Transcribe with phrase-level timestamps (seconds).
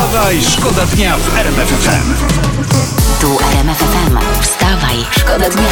[0.00, 2.14] Wstawaj, szkoda dnia w RMF FM.
[3.20, 4.18] Tu RMF FM.
[4.42, 5.68] Wstawaj, szkoda dnia.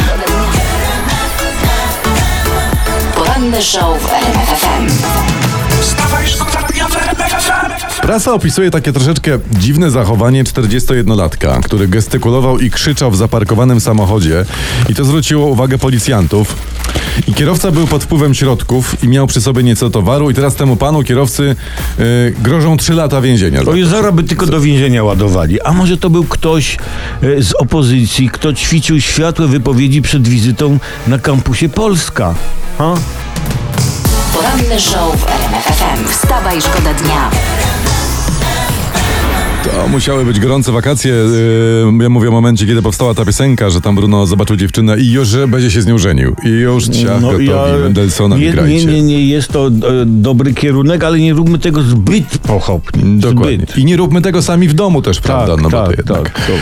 [3.15, 4.87] Poranny show w RMF FM.
[5.81, 8.01] Wstawaj, szkoda dnia w RMF FM.
[8.01, 14.45] Prasa opisuje takie troszeczkę dziwne zachowanie 41-latka, który gestykulował i krzyczał w zaparkowanym samochodzie
[14.89, 16.55] i to zwróciło uwagę policjantów.
[17.27, 20.75] I kierowca był pod wpływem środków i miał przy sobie nieco towaru i teraz temu
[20.75, 21.55] panu kierowcy
[21.99, 23.61] y, grożą 3 lata więzienia.
[23.61, 25.61] O Jezora by tylko do więzienia ładowali.
[25.61, 26.77] A może to był ktoś
[27.21, 32.35] e, z opozycji, kto ćwiczył światłe wypowiedzi przed wizytą na kampusie Polska?
[32.77, 32.93] Ha?
[34.33, 36.07] Poranny show w RMF FM.
[36.07, 37.29] Wstawaj, szkoda dnia.
[39.63, 41.11] To musiały być gorące wakacje.
[41.11, 45.11] Yy, ja mówię o momencie, kiedy powstała ta piosenka, że tam Bruno zobaczył dziewczynę i
[45.11, 46.35] już będzie się z nią żenił.
[46.45, 47.49] I już ciach gotowi,
[47.83, 48.85] Mendelssohna No nie, grajcie.
[48.85, 49.71] nie, nie, nie jest to e,
[50.05, 53.03] dobry kierunek, ale nie róbmy tego zbyt pochopnie.
[53.19, 53.57] Dokładnie.
[53.57, 53.77] Zbyt.
[53.77, 55.53] I nie róbmy tego sami w domu też, prawda?
[55.55, 56.33] Tak, no bo tak, to jednak.
[56.33, 56.53] tak, to-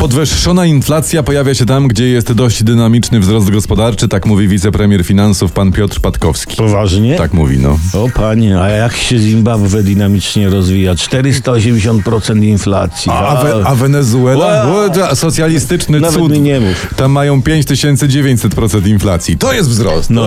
[0.00, 5.52] Podwyższona inflacja pojawia się tam, gdzie jest dość dynamiczny wzrost gospodarczy, tak mówi wicepremier finansów
[5.52, 6.56] pan Piotr Patkowski.
[6.56, 7.16] Poważnie?
[7.16, 7.78] Tak mówi, no.
[7.94, 10.94] O panie, a jak się Zimbabwe dynamicznie rozwija?
[10.94, 13.12] 480% inflacji.
[13.12, 14.66] A, we, a Wenezuela?
[14.66, 15.16] Wow.
[15.16, 16.40] Socjalistyczny Nawet cud.
[16.40, 16.94] nie mów.
[16.96, 19.38] Tam mają 5900% inflacji.
[19.38, 20.10] To jest wzrost.
[20.10, 20.26] No,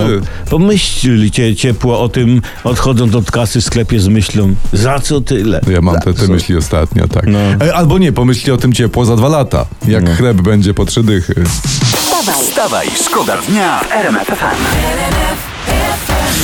[0.49, 5.61] pomyślcie ciepło o tym, odchodząc od kasy w sklepie z myślą, za co tyle?
[5.71, 7.27] Ja mam te, te myśli ostatnio, tak.
[7.27, 7.39] No.
[7.39, 9.65] E, Albo nie, pomyśli o tym ciepło za dwa lata.
[9.87, 11.43] Jak chleb będzie po trzy dychy.
[11.95, 14.57] Wstawaj, Wstawaj, szkoda dnia w RMF FM.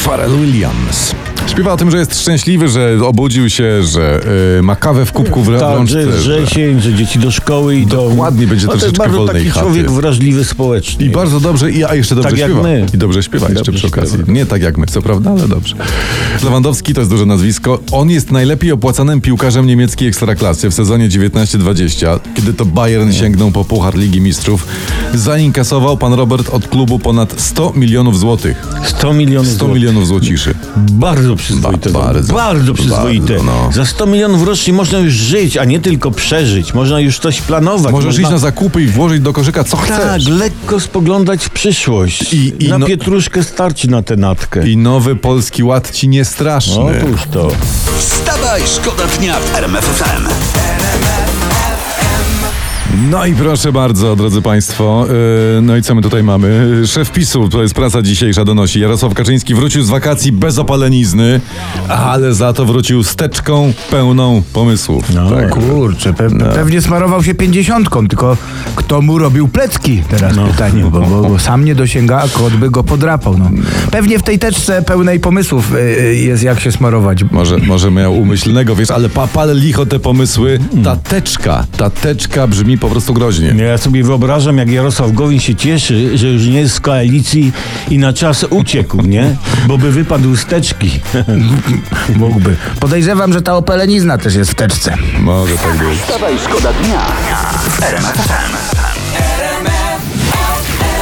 [0.05, 1.15] Pharrell Williams.
[1.47, 4.21] Śpiewa o tym, że jest szczęśliwy, że obudził się, że
[4.59, 5.93] y, ma kawę w kubku w Tak, rączce.
[5.93, 8.09] że jest wrzesień, że dzieci do szkoły idą.
[8.09, 9.59] Dokładnie, będzie no, to jest bardzo wolnej taki chaty.
[9.65, 11.05] człowiek wrażliwy społecznie.
[11.05, 12.63] I bardzo dobrze, i a jeszcze dobrze Tak jak śpiewa.
[12.63, 12.85] my.
[12.93, 14.15] I dobrze śpiewa jeszcze Dobrze przy okazji.
[14.17, 14.31] śpiewa.
[14.31, 15.75] Nie tak jak my, co prawda, ale dobrze.
[16.43, 17.79] Lewandowski to jest duże nazwisko.
[17.91, 23.65] On jest najlepiej opłacanym piłkarzem niemieckiej ekstraklasy w sezonie 19-20, kiedy to Bayern sięgnął po
[23.65, 24.67] Puchar Ligi Mistrzów.
[25.13, 28.67] Zainkasował pan Robert od klubu ponad 100 milionów złotych.
[28.83, 29.75] 100 milionów 100 złotych.
[29.75, 30.53] milionów złociszy.
[30.77, 31.89] Bardzo przyzwoite.
[31.89, 32.33] Ba- bardzo.
[32.33, 33.33] bardzo przyzwoite.
[33.33, 33.69] Bardzo, no.
[33.73, 36.73] Za 100 milionów rocznie można już żyć, a nie tylko przeżyć.
[36.73, 37.91] Można już coś planować.
[37.91, 38.21] Możesz można...
[38.21, 40.27] iść na zakupy i włożyć do koszyka co Tak, chcesz.
[40.27, 42.33] lekko spoglądać w przyszłość.
[42.33, 44.69] I- i na no- pietruszkę starczy na tę natkę.
[44.69, 47.01] I nowy polski ład ci nie straszny.
[47.03, 47.51] Otóż to.
[47.99, 50.27] Wstawaj, szkoda dnia w RMF FM.
[53.09, 55.05] No i proszę bardzo, drodzy Państwo.
[55.55, 56.81] Yy, no i co my tutaj mamy?
[56.87, 58.79] Szef PiSu, to jest praca dzisiejsza, donosi.
[58.79, 61.41] Jarosław Kaczyński wrócił z wakacji bez opalenizny,
[61.87, 65.13] ale za to wrócił z teczką pełną pomysłów.
[65.13, 65.31] No.
[65.31, 65.49] Tak.
[65.49, 68.37] Kurczę, pe pewnie smarował się pięćdziesiątką, tylko
[68.75, 70.03] kto mu robił plecki?
[70.09, 73.37] Teraz pytanie, bo, bo, bo sam nie dosięga, a kot by go podrapał.
[73.37, 73.49] No.
[73.91, 77.23] Pewnie w tej teczce pełnej pomysłów y, y, jest jak się smarować.
[77.31, 80.59] Może, może miał umyślnego, wiesz, ale pa, pal licho te pomysły.
[80.83, 83.47] Ta teczka, ta teczka brzmi po prostu groźnie.
[83.57, 87.51] Ja sobie wyobrażam, jak Jarosław Gowin się cieszy, że już nie jest w koalicji
[87.89, 89.35] i na czas uciekł, nie?
[89.67, 90.99] Bo by wypadł z teczki.
[92.15, 92.55] Mógłby.
[92.79, 94.95] Podejrzewam, że ta opelenizna też jest w teczce.
[95.19, 95.99] Może tak być.
[95.99, 97.01] Wstawaj, szkoda dnia.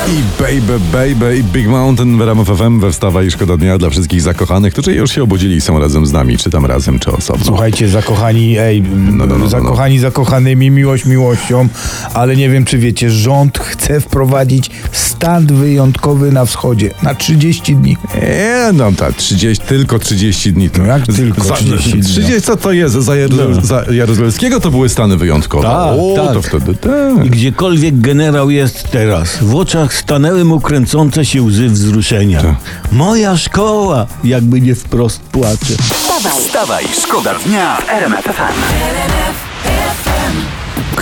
[0.07, 3.89] I Baby Baby i Big Mountain w RMF FM we wstawa i szkoda dnia dla
[3.89, 7.11] wszystkich zakochanych, którzy już się obudzili i są razem z nami, czy tam razem, czy
[7.11, 7.45] osobno.
[7.45, 9.49] Słuchajcie, zakochani, ej, no, no, no.
[9.49, 11.67] zakochani zakochanymi, miłość miłością,
[12.13, 17.97] ale nie wiem, czy wiecie, rząd chce wprowadzić stan wyjątkowy na wschodzie na 30 dni.
[18.21, 20.69] Nie, no tak, 30, tylko 30 dni.
[20.69, 20.81] To.
[20.81, 22.95] No jak tylko 30 dni, 30, co to jest?
[22.95, 25.63] Za, Jaruz- za Jaruzelskiego to były stany wyjątkowe.
[25.63, 26.33] Tak, o, tak.
[26.33, 27.25] to wtedy tak.
[27.25, 32.41] I gdziekolwiek generał jest teraz, w oczach stanęły mu kręcące się łzy wzruszenia.
[32.41, 32.55] Tak.
[32.91, 35.73] Moja szkoła, jakby nie wprost płacze.
[35.83, 40.10] wstawaj, Wstawaj, szkoda dnia w RMF FM.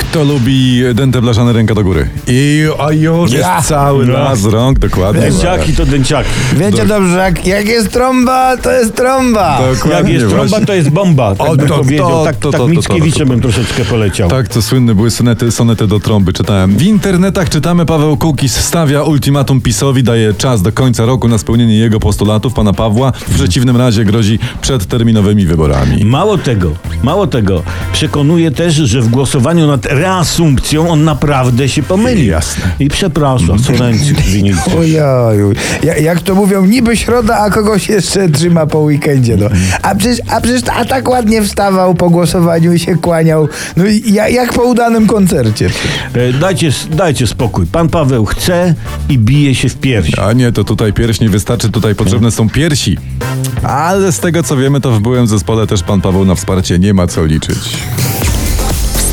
[0.10, 2.10] Kto lubi dęte blaszane ręka do góry?
[2.28, 3.62] I a już jest Ja.
[3.62, 4.14] cały No.
[4.14, 5.22] nas rąk, dokładnie.
[5.22, 6.30] Dęciaki to dęciaki.
[6.58, 9.60] Wiecie dobrze, jak, jak jest trąba, to jest trąba.
[9.74, 10.66] Dokładnie, Jak jest trąba, właśnie.
[10.66, 11.36] to jest bomba.
[11.36, 12.10] Tak O, bym to- powiedział.
[12.10, 14.30] to- tak to- tak to- to- Mickiewiczem to- to- bym troszeczkę poleciał.
[14.30, 16.78] Tak, to słynne były sonety, sonety do trąby, czytałem.
[16.78, 21.76] W internetach czytamy, Paweł Kukis stawia ultimatum PiSowi, daje czas do końca roku na spełnienie
[21.78, 23.12] jego postulatów, pana Pawła.
[23.12, 26.06] W przeciwnym razie grozi przedterminowymi wyborami.
[26.06, 26.72] Mało tego,
[27.04, 27.64] mało tego.
[27.94, 32.26] Przekonuje też, że w głosowaniu nad reasumpcją on naprawdę się pomyli.
[32.28, 32.64] Jasne.
[32.80, 34.78] I przepraszam, Sorenci winnicy.
[34.80, 35.54] Ojoju.
[35.84, 39.38] Ja, jak to mówią, niby środa, a kogoś jeszcze trzyma po weekendzie.
[39.38, 39.46] No.
[39.82, 43.48] A, przecież, a przecież a tak ładnie wstawał po głosowaniu i się kłaniał.
[43.78, 45.70] No i ja, jak po udanym koncercie.
[46.14, 47.66] E, Dajcie, dajcie spokój.
[47.66, 48.74] Pan Paweł chce
[49.10, 50.20] i bije się w pierś.
[50.20, 52.98] A nie, to tutaj pierś nie wystarczy, tutaj potrzebne są piersi.
[53.64, 56.94] Ale z tego co wiemy, to w byłym zespole też pan Paweł na wsparcie nie
[56.94, 57.58] ma co liczyć.